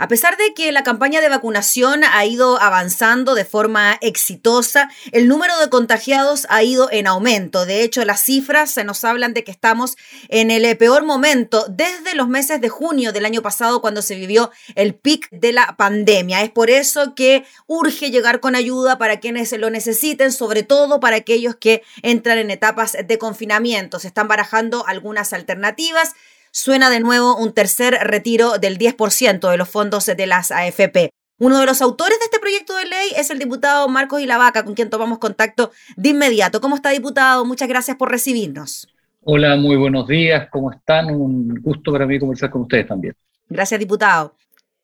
[0.00, 5.28] A pesar de que la campaña de vacunación ha ido avanzando de forma exitosa, el
[5.28, 7.66] número de contagiados ha ido en aumento.
[7.66, 9.98] De hecho, las cifras se nos hablan de que estamos
[10.30, 14.50] en el peor momento desde los meses de junio del año pasado cuando se vivió
[14.74, 16.40] el pic de la pandemia.
[16.40, 21.16] Es por eso que urge llegar con ayuda para quienes lo necesiten, sobre todo para
[21.16, 23.98] aquellos que entran en etapas de confinamiento.
[23.98, 26.14] Se están barajando algunas alternativas
[26.50, 31.10] suena de nuevo un tercer retiro del 10% de los fondos de las AFP.
[31.38, 34.74] Uno de los autores de este proyecto de ley es el diputado Marcos Ilavaca, con
[34.74, 36.60] quien tomamos contacto de inmediato.
[36.60, 37.46] ¿Cómo está, diputado?
[37.46, 38.88] Muchas gracias por recibirnos.
[39.22, 40.48] Hola, muy buenos días.
[40.50, 41.10] ¿Cómo están?
[41.10, 43.14] Un gusto para mí conversar con ustedes también.
[43.48, 44.34] Gracias, diputado.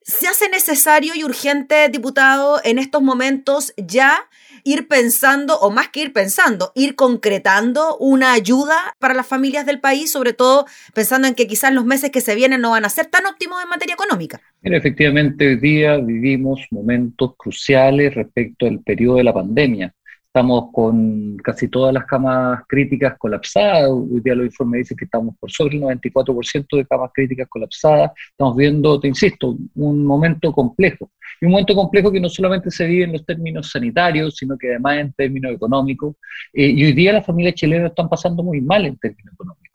[0.03, 4.29] ¿Se hace necesario y urgente, diputado, en estos momentos ya
[4.67, 9.79] ir pensando, o más que ir pensando, ir concretando una ayuda para las familias del
[9.79, 12.89] país, sobre todo pensando en que quizás los meses que se vienen no van a
[12.89, 14.41] ser tan óptimos en materia económica?
[14.63, 19.95] Efectivamente, hoy día vivimos momentos cruciales respecto al periodo de la pandemia.
[20.27, 23.89] Estamos con casi todas las camas críticas colapsadas.
[23.89, 28.11] Hoy día los informes dicen que estamos por sobre el 94% de camas críticas colapsadas.
[28.33, 31.09] Estamos viendo, te insisto, un momento complejo.
[31.41, 34.71] Y un momento complejo que no solamente se vive en los términos sanitarios, sino que
[34.71, 36.17] además en términos económicos.
[36.53, 39.66] Eh, y hoy día las familias chilenas están pasando muy mal en términos económicos.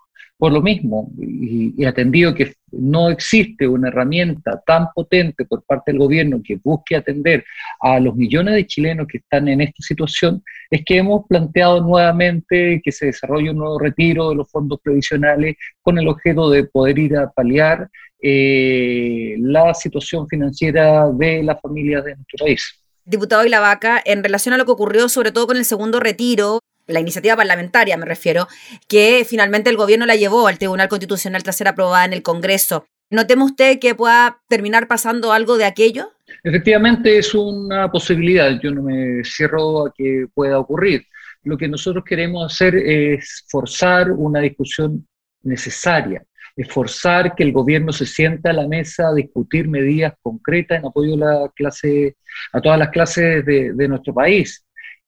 [0.41, 5.99] Por lo mismo, y, atendido que no existe una herramienta tan potente por parte del
[5.99, 7.45] gobierno que busque atender
[7.79, 12.81] a los millones de chilenos que están en esta situación, es que hemos planteado nuevamente
[12.83, 16.97] que se desarrolle un nuevo retiro de los fondos previsionales con el objeto de poder
[16.97, 17.87] ir a paliar
[18.19, 22.83] eh, la situación financiera de las familias de nuestro país.
[23.05, 26.99] Diputado Vaca, en relación a lo que ocurrió sobre todo con el segundo retiro, la
[26.99, 28.47] iniciativa parlamentaria me refiero,
[28.87, 32.85] que finalmente el gobierno la llevó al Tribunal Constitucional tras ser aprobada en el Congreso.
[33.09, 36.13] ¿No teme usted que pueda terminar pasando algo de aquello?
[36.43, 41.05] Efectivamente es una posibilidad, yo no me cierro a que pueda ocurrir.
[41.43, 45.05] Lo que nosotros queremos hacer es forzar una discusión
[45.43, 46.23] necesaria,
[46.55, 50.85] es forzar que el gobierno se sienta a la mesa a discutir medidas concretas en
[50.85, 52.15] apoyo a, la clase,
[52.53, 54.63] a todas las clases de, de nuestro país.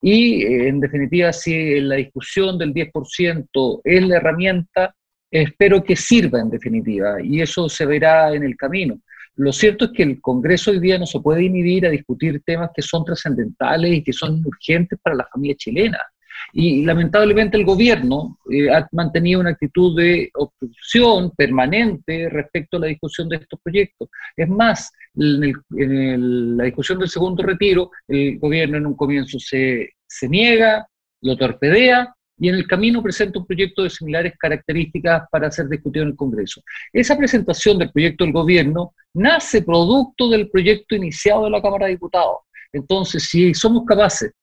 [0.05, 4.93] Y eh, en definitiva, si la discusión del 10% es la herramienta,
[5.31, 8.99] espero que sirva en definitiva y eso se verá en el camino.
[9.35, 12.71] Lo cierto es que el Congreso hoy día no se puede inhibir a discutir temas
[12.75, 15.99] que son trascendentales y que son urgentes para la familia chilena.
[16.51, 22.87] Y lamentablemente el gobierno eh, ha mantenido una actitud de obstrucción permanente respecto a la
[22.87, 24.09] discusión de estos proyectos.
[24.35, 30.27] Es más, en, la discusión del segundo retiro, el gobierno en un comienzo se, se
[30.27, 30.87] niega,
[31.21, 36.03] lo torpedea y en el camino presenta un proyecto de similares características para ser discutido
[36.03, 36.61] en el Congreso.
[36.91, 41.93] Esa presentación del proyecto del gobierno nace producto del proyecto iniciado de la Cámara de
[41.93, 42.37] Diputados.
[42.71, 44.33] Entonces, si somos capaces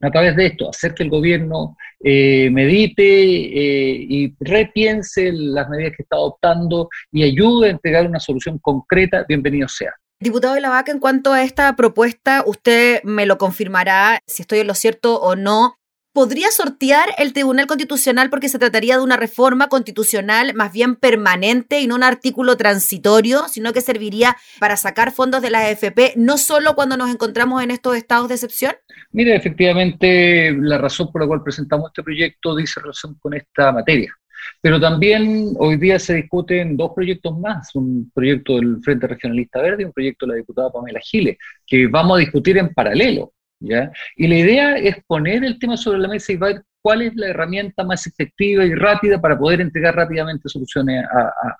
[0.00, 5.94] a través de esto, hacer que el gobierno eh, medite eh, y repiense las medidas
[5.96, 9.92] que está adoptando y ayude a entregar una solución concreta, bienvenido sea.
[10.20, 14.60] Diputado de la Vaca, en cuanto a esta propuesta, usted me lo confirmará si estoy
[14.60, 15.78] en lo cierto o no
[16.12, 21.80] podría sortear el Tribunal Constitucional porque se trataría de una reforma constitucional más bien permanente
[21.80, 26.38] y no un artículo transitorio, sino que serviría para sacar fondos de la AFP, no
[26.38, 28.72] solo cuando nos encontramos en estos estados de excepción?
[29.12, 34.12] Mire, efectivamente, la razón por la cual presentamos este proyecto dice relación con esta materia.
[34.60, 39.82] Pero también hoy día se discuten dos proyectos más, un proyecto del Frente Regionalista Verde
[39.82, 41.36] y un proyecto de la diputada Pamela Giles,
[41.66, 43.32] que vamos a discutir en paralelo.
[43.60, 47.28] Y la idea es poner el tema sobre la mesa y ver cuál es la
[47.28, 51.04] herramienta más efectiva y rápida para poder entregar rápidamente soluciones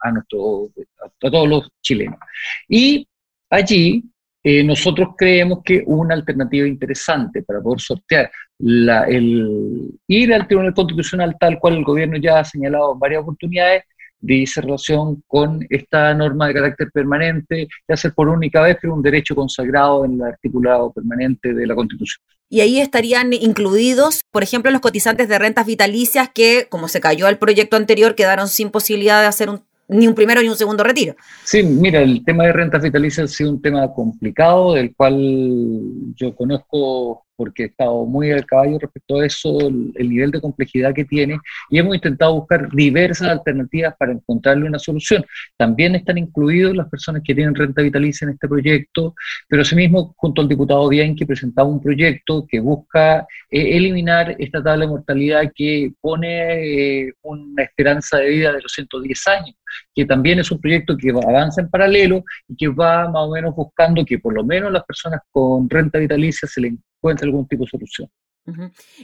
[0.03, 0.67] a, nuestro,
[1.05, 2.19] a todos los chilenos.
[2.69, 3.07] Y
[3.51, 4.05] allí
[4.43, 8.31] eh, nosotros creemos que una alternativa interesante para poder sortear
[8.61, 13.85] el ir al Tribunal Constitucional tal cual el gobierno ya ha señalado en varias oportunidades
[14.21, 18.93] dice relación con esta norma de carácter permanente, que hace por única vez, que es
[18.93, 22.23] un derecho consagrado en el articulado permanente de la Constitución.
[22.51, 27.27] Y ahí estarían incluidos, por ejemplo, los cotizantes de rentas vitalicias que, como se cayó
[27.27, 29.51] al proyecto anterior, quedaron sin posibilidad de hacer
[29.89, 31.15] ni un primero ni un segundo retiro.
[31.45, 35.17] Sí, mira, el tema de rentas vitalicias ha sido un tema complicado, del cual
[36.15, 40.93] yo conozco porque he estado muy al caballo respecto a eso, el, nivel de complejidad
[40.93, 41.39] que tiene,
[41.71, 45.25] y hemos intentado buscar diversas alternativas para encontrarle una solución.
[45.57, 49.15] También están incluidos las personas que tienen renta vitalicia en este proyecto,
[49.47, 53.21] pero asimismo, junto al diputado Bianchi, presentaba un proyecto que busca
[53.51, 58.73] eh, eliminar esta tabla de mortalidad que pone eh, una esperanza de vida de los
[58.73, 59.55] 110 años,
[59.95, 63.55] que también es un proyecto que avanza en paralelo y que va más o menos
[63.55, 66.69] buscando que por lo menos las personas con renta vitalicia se le
[66.99, 68.11] encuentre algún tipo de solución.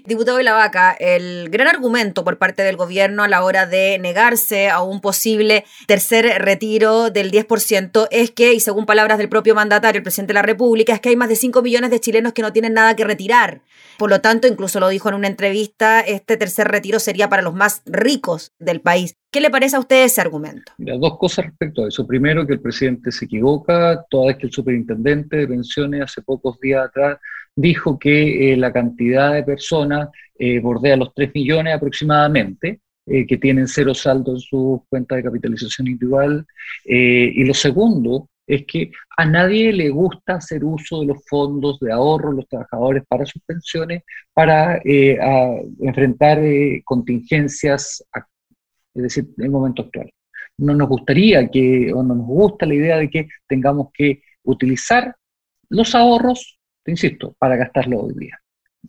[0.06, 3.99] Diputado de la Vaca, el gran argumento por parte del gobierno a la hora de
[3.99, 9.55] negarse a un posible tercer retiro del 10% es que, y según palabras del propio
[9.55, 12.32] mandatario, el presidente de la República, es que hay más de 5 millones de chilenos
[12.32, 13.61] que no tienen nada que retirar.
[13.99, 17.55] Por lo tanto, incluso lo dijo en una entrevista, este tercer retiro sería para los
[17.55, 19.17] más ricos del país.
[19.31, 20.73] ¿Qué le parece a usted ese argumento?
[20.79, 22.06] dos cosas respecto a eso.
[22.06, 26.58] Primero, que el presidente se equivoca, toda vez que el superintendente de pensiones hace pocos
[26.61, 27.19] días atrás
[27.56, 30.08] dijo que eh, la cantidad de personas
[30.38, 35.22] eh, bordea los 3 millones aproximadamente, eh, que tienen cero saldo en su cuenta de
[35.22, 36.46] capitalización individual.
[36.84, 41.92] y lo segundo es que a nadie le gusta hacer uso de los fondos de
[41.92, 44.02] ahorro, los trabajadores para sus pensiones,
[44.32, 46.40] para enfrentar
[46.84, 48.04] contingencias,
[48.94, 50.10] es decir, en el momento actual.
[50.58, 55.14] No nos gustaría que, o no nos gusta la idea de que tengamos que utilizar
[55.68, 58.38] los ahorros te insisto, para gastarlo hoy día.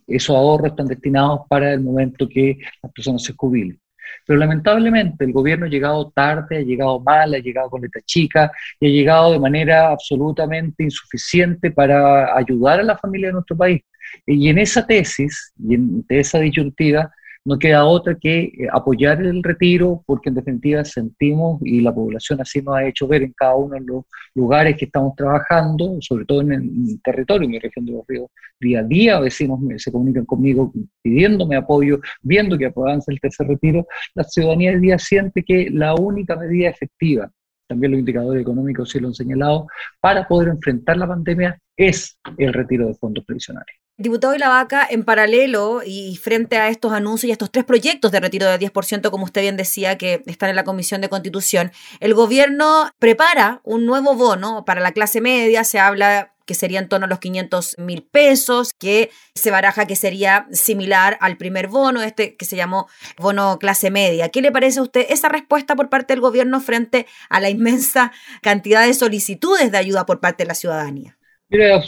[0.06, 3.80] Esos ahorros están destinados para el momento que las personas se jubilen.
[4.26, 8.52] Pero lamentablemente el gobierno ha llegado tarde, ha llegado mal, ha llegado con letra chica
[8.80, 13.82] y ha llegado de manera absolutamente insuficiente para ayudar a la familia de nuestro país.
[14.26, 17.12] Y en esa tesis, y en esa disyuntiva,
[17.46, 22.42] no queda otra que eh, apoyar el retiro, porque en definitiva sentimos, y la población
[22.42, 24.04] así nos ha hecho ver en cada uno de los
[24.34, 28.30] lugares que estamos trabajando, sobre todo en el territorio, en mi región de los ríos,
[28.60, 33.86] día a día vecinos se comunican conmigo pidiéndome apoyo, viendo que avanza el tercer retiro,
[34.16, 37.32] la ciudadanía del día siente que la única medida efectiva,
[37.68, 39.68] también los indicadores económicos sí lo han señalado,
[40.00, 43.76] para poder enfrentar la pandemia es el retiro de fondos previsionales.
[43.98, 47.64] Diputado de la Vaca, en paralelo y frente a estos anuncios y a estos tres
[47.64, 51.08] proyectos de retiro de 10%, como usted bien decía, que están en la Comisión de
[51.08, 51.72] Constitución,
[52.02, 56.90] el gobierno prepara un nuevo bono para la clase media, se habla que sería en
[56.90, 62.02] torno a los 500 mil pesos, que se baraja que sería similar al primer bono,
[62.02, 64.28] este que se llamó bono clase media.
[64.28, 68.12] ¿Qué le parece a usted esa respuesta por parte del gobierno frente a la inmensa
[68.42, 71.18] cantidad de solicitudes de ayuda por parte de la ciudadanía?
[71.50, 71.82] Mira,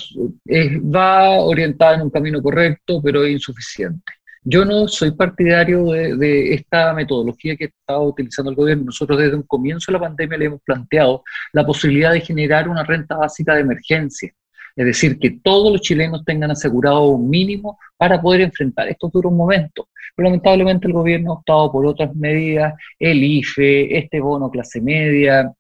[0.95, 4.04] va orientada en un camino correcto, pero es insuficiente.
[4.44, 8.86] Yo no soy partidario de, esta metodología que está utilizando el gobierno.
[8.86, 12.83] Nosotros desde un comienzo de la pandemia le hemos planteado la posibilidad de generar una
[12.83, 14.31] renta básica de emergencia.
[14.75, 19.33] Es decir, que todos los chilenos tengan asegurado un mínimo para poder enfrentar estos duros
[19.33, 19.88] momentos.
[20.15, 25.51] Pero lamentablemente el gobierno ha optado por otras medidas, el IFE, este bono clase media,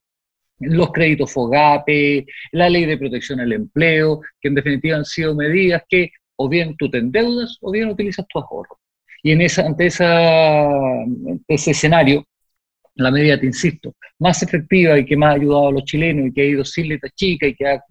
[0.59, 5.83] los créditos FOGAPE, la ley de protección al empleo, que en definitiva han sido medidas
[5.87, 8.79] que o bien tú te endeudas o bien utilizas tu ahorro.
[9.23, 10.69] Y en esa, ante esa,
[11.47, 12.23] ese escenario,
[12.95, 16.33] la medida, te insisto, más efectiva y que más ha ayudado a los chilenos y
[16.33, 17.81] que ha ido sin letra chica y que ha,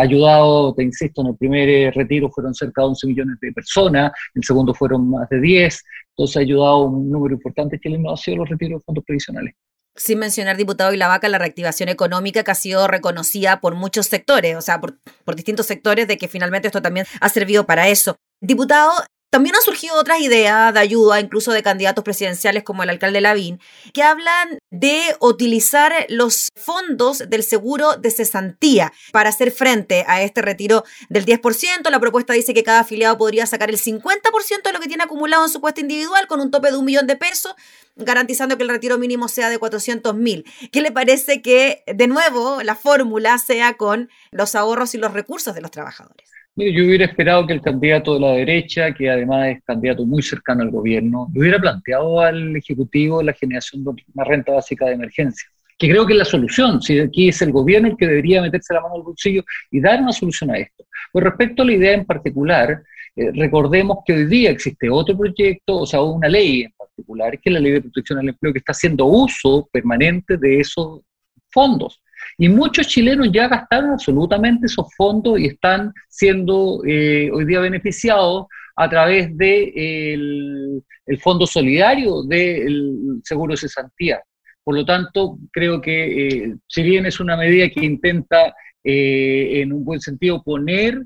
[0.00, 4.40] ayudado, te insisto, en el primer retiro fueron cerca de 11 millones de personas, en
[4.40, 8.22] el segundo fueron más de 10, entonces ha ayudado un número importante de chilenos, ha
[8.22, 9.54] sido los retiros de fondos previsionales
[9.98, 14.06] sin mencionar, diputado y la vaca, la reactivación económica que ha sido reconocida por muchos
[14.06, 17.88] sectores, o sea, por, por distintos sectores, de que finalmente esto también ha servido para
[17.88, 18.16] eso.
[18.40, 18.92] Diputado,
[19.30, 23.60] también han surgido otras ideas de ayuda, incluso de candidatos presidenciales como el alcalde Lavín,
[23.92, 30.40] que hablan de utilizar los fondos del seguro de cesantía para hacer frente a este
[30.40, 31.90] retiro del 10%.
[31.90, 35.44] La propuesta dice que cada afiliado podría sacar el 50% de lo que tiene acumulado
[35.44, 37.54] en su cuesta individual con un tope de un millón de pesos,
[37.96, 40.44] garantizando que el retiro mínimo sea de 400 mil.
[40.72, 45.54] ¿Qué le parece que, de nuevo, la fórmula sea con los ahorros y los recursos
[45.54, 46.37] de los trabajadores?
[46.58, 50.62] Yo hubiera esperado que el candidato de la derecha, que además es candidato muy cercano
[50.62, 55.48] al gobierno, hubiera planteado al Ejecutivo la generación de una renta básica de emergencia,
[55.78, 56.82] que creo que es la solución.
[56.82, 60.02] Si aquí es el gobierno el que debería meterse la mano al bolsillo y dar
[60.02, 60.84] una solución a esto.
[61.12, 62.82] Con respecto a la idea en particular,
[63.14, 67.50] eh, recordemos que hoy día existe otro proyecto, o sea, una ley en particular, que
[67.50, 71.02] es la ley de protección al empleo, que está haciendo uso permanente de esos
[71.50, 72.02] fondos.
[72.40, 78.46] Y muchos chilenos ya gastaron absolutamente esos fondos y están siendo eh, hoy día beneficiados
[78.76, 84.22] a través del de el Fondo Solidario del Seguro de Cesantía.
[84.62, 88.54] Por lo tanto, creo que eh, si bien es una medida que intenta
[88.84, 91.02] eh, en un buen sentido poner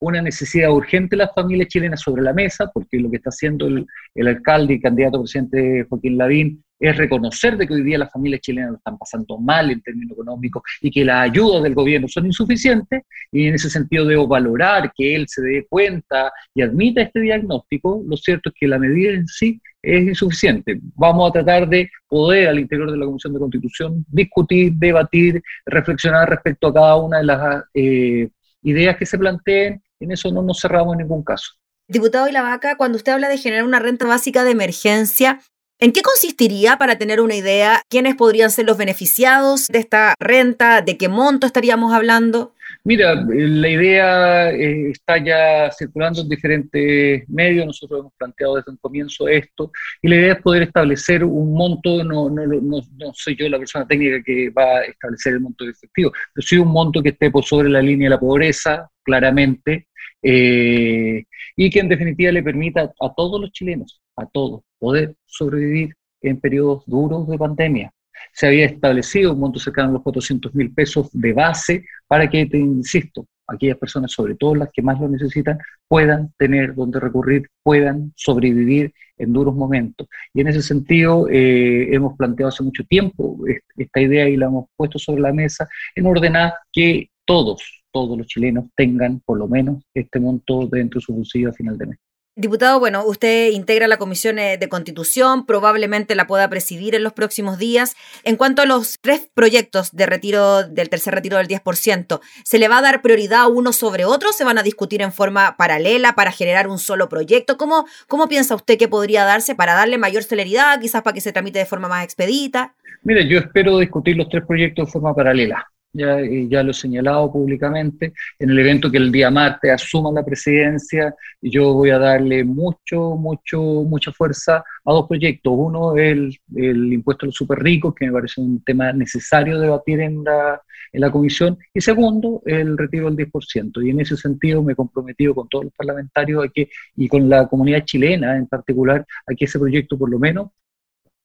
[0.00, 3.66] una necesidad urgente de las familias chilenas sobre la mesa, porque lo que está haciendo
[3.66, 8.10] el, el alcalde y candidato presidente Joaquín Lavín es reconocer de que hoy día las
[8.10, 12.08] familias chilenas lo están pasando mal en términos económicos y que las ayudas del gobierno
[12.08, 17.02] son insuficientes, y en ese sentido debo valorar que él se dé cuenta y admita
[17.02, 20.80] este diagnóstico, lo cierto es que la medida en sí es insuficiente.
[20.94, 26.28] Vamos a tratar de poder al interior de la Comisión de Constitución discutir, debatir, reflexionar
[26.28, 28.28] respecto a cada una de las eh,
[28.62, 31.52] ideas que se planteen, en eso no nos cerramos en ningún caso.
[31.88, 35.40] Diputado Vaca, cuando usted habla de generar una renta básica de emergencia,
[35.82, 40.82] ¿En qué consistiría, para tener una idea, quiénes podrían ser los beneficiados de esta renta?
[40.82, 42.52] ¿De qué monto estaríamos hablando?
[42.84, 48.76] Mira, la idea eh, está ya circulando en diferentes medios, nosotros hemos planteado desde un
[48.76, 53.36] comienzo esto, y la idea es poder establecer un monto, no, no, no, no soy
[53.36, 57.02] yo la persona técnica que va a establecer el monto efectivo, pero sí un monto
[57.02, 59.88] que esté por sobre la línea de la pobreza, claramente,
[60.22, 61.24] eh,
[61.56, 66.40] y que en definitiva le permita a todos los chilenos, a todos, poder sobrevivir en
[66.40, 67.92] periodos duros de pandemia.
[68.32, 72.46] Se había establecido un monto cercano a los 400 mil pesos de base para que,
[72.46, 75.58] te insisto, aquellas personas, sobre todo las que más lo necesitan,
[75.88, 80.06] puedan tener donde recurrir, puedan sobrevivir en duros momentos.
[80.32, 83.38] Y en ese sentido, eh, hemos planteado hace mucho tiempo
[83.76, 88.26] esta idea y la hemos puesto sobre la mesa en ordenar que todos, todos los
[88.26, 91.98] chilenos tengan por lo menos este monto dentro de su bolsillo a final de mes.
[92.36, 97.12] Diputado, bueno, usted integra la Comisión eh, de Constitución, probablemente la pueda presidir en los
[97.12, 97.96] próximos días.
[98.22, 102.68] En cuanto a los tres proyectos de retiro del tercer retiro del 10%, ¿se le
[102.68, 104.32] va a dar prioridad a uno sobre otro?
[104.32, 107.56] ¿Se van a discutir en forma paralela para generar un solo proyecto?
[107.56, 111.32] ¿Cómo, cómo piensa usted que podría darse para darle mayor celeridad, quizás para que se
[111.32, 112.74] tramite de forma más expedita?
[113.02, 116.18] Mire, yo espero discutir los tres proyectos de forma paralela ya,
[116.48, 121.14] ya lo he señalado públicamente, en el evento que el día martes asuma la presidencia,
[121.40, 125.52] yo voy a darle mucho, mucho, mucha fuerza a dos proyectos.
[125.56, 130.00] Uno el, el impuesto a los super ricos, que me parece un tema necesario debatir
[130.00, 130.60] en la,
[130.92, 133.84] en la comisión, y segundo, el retiro del 10%.
[133.84, 137.28] Y en ese sentido me he comprometido con todos los parlamentarios a que, y con
[137.28, 140.50] la comunidad chilena en particular, a que ese proyecto por lo menos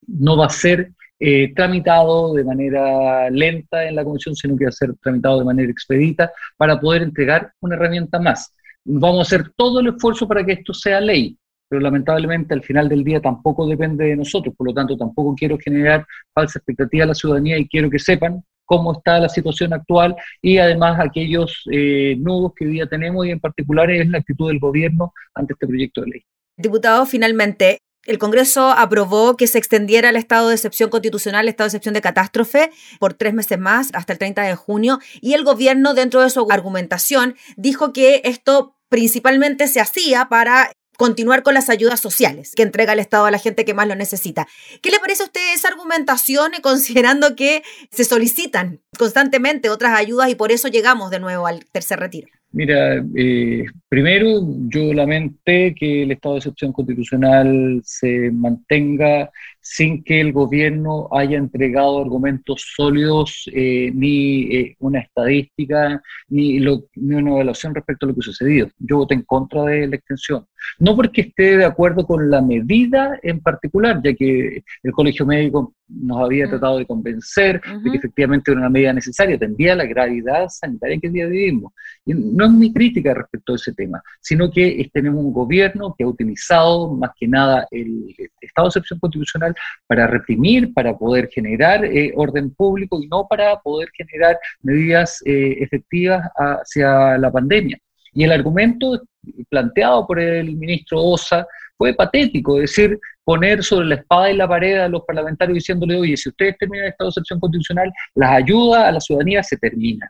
[0.07, 4.69] no va a ser eh, tramitado de manera lenta en la comisión, sino que va
[4.69, 8.53] a ser tramitado de manera expedita para poder entregar una herramienta más.
[8.83, 11.37] Vamos a hacer todo el esfuerzo para que esto sea ley,
[11.69, 15.57] pero lamentablemente al final del día tampoco depende de nosotros, por lo tanto tampoco quiero
[15.57, 20.15] generar falsa expectativa a la ciudadanía y quiero que sepan cómo está la situación actual
[20.41, 24.49] y además aquellos eh, nudos que hoy día tenemos y en particular es la actitud
[24.49, 26.21] del gobierno ante este proyecto de ley.
[26.57, 31.65] Diputado, finalmente, el Congreso aprobó que se extendiera el estado de excepción constitucional, el estado
[31.65, 35.43] de excepción de catástrofe, por tres meses más, hasta el 30 de junio, y el
[35.43, 41.69] gobierno, dentro de su argumentación, dijo que esto principalmente se hacía para continuar con las
[41.69, 44.47] ayudas sociales que entrega el Estado a la gente que más lo necesita.
[44.81, 50.35] ¿Qué le parece a usted esa argumentación considerando que se solicitan constantemente otras ayudas y
[50.35, 52.29] por eso llegamos de nuevo al tercer retiro?
[52.55, 60.21] Mira, eh, primero yo lamenté que el estado de excepción constitucional se mantenga sin que
[60.21, 67.75] el gobierno haya entregado argumentos sólidos, eh, ni eh, una estadística, ni, ni, una evaluación
[67.75, 68.69] respecto a lo que ha sucedido.
[68.79, 70.45] Yo voté en contra de la extensión.
[70.79, 75.73] No porque esté de acuerdo con la medida en particular, ya que el Colegio Médico
[75.87, 76.49] nos había mm.
[76.49, 81.07] tratado de convencer de que efectivamente era una medida necesaria, tendría la gravedad sanitaria que
[81.07, 81.73] hoy día vivimos.
[82.05, 86.03] Y no es mi crítica respecto a ese tema, sino que tenemos un gobierno que
[86.03, 89.55] ha utilizado más que nada el estado de excepción constitucional
[89.87, 95.57] para reprimir, para poder generar eh, orden público y no para poder generar medidas eh,
[95.59, 97.77] efectivas hacia la pandemia.
[98.13, 99.01] Y el argumento
[99.49, 101.45] planteado por el ministro Osa
[101.77, 106.17] fue patético, decir, poner sobre la espada y la pared a los parlamentarios diciéndole, oye,
[106.17, 110.09] si ustedes terminan el estado de excepción constitucional, las ayudas a la ciudadanía se terminan.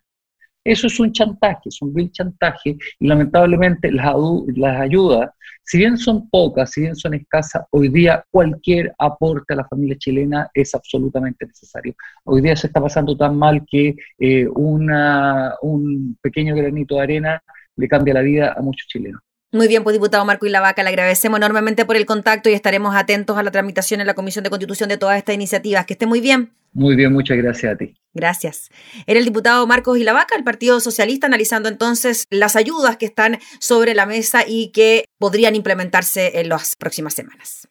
[0.64, 4.16] Eso es un chantaje, es un vil chantaje, y lamentablemente las,
[4.56, 5.30] las ayudas,
[5.64, 9.96] si bien son pocas, si bien son escasas, hoy día cualquier aporte a la familia
[9.98, 11.96] chilena es absolutamente necesario.
[12.24, 17.44] Hoy día se está pasando tan mal que eh, una, un pequeño granito de arena
[17.76, 19.22] le cambia la vida a muchos chilenos.
[19.56, 23.38] Muy bien, pues diputado Marco Ilavaca, le agradecemos enormemente por el contacto y estaremos atentos
[23.38, 25.86] a la tramitación en la Comisión de Constitución de todas estas iniciativas.
[25.86, 26.52] Que esté muy bien.
[26.74, 27.96] Muy bien, muchas gracias a ti.
[28.14, 28.70] Gracias.
[29.08, 33.96] Era el diputado Marcos Ilavaca, el Partido Socialista, analizando entonces las ayudas que están sobre
[33.96, 37.70] la mesa y que podrían implementarse en las próximas semanas.